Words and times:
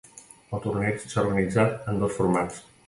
El 0.57 0.63
torneig 0.63 1.03
s'ha 1.13 1.23
organitzat 1.27 1.91
en 1.95 2.05
dos 2.05 2.19
formats. 2.21 2.67